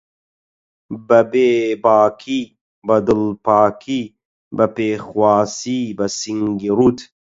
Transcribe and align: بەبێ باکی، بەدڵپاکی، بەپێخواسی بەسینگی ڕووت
بەبێ 1.07 1.51
باکی، 1.83 2.41
بەدڵپاکی، 2.87 4.01
بەپێخواسی 4.57 5.81
بەسینگی 5.97 6.73
ڕووت 6.77 6.99